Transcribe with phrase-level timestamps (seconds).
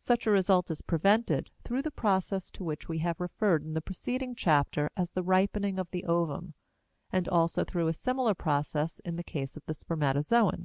[0.00, 3.80] Such a result is prevented through the process to which we have referred in the
[3.80, 6.54] preceding chapter as the ripening of the ovum,
[7.12, 10.56] and also through a similar process in the case of the spermatozoon.